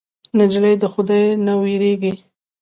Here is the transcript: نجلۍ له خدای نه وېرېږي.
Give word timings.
نجلۍ 0.37 0.73
له 0.81 0.87
خدای 0.93 1.23
نه 1.45 1.53
وېرېږي. 1.61 2.13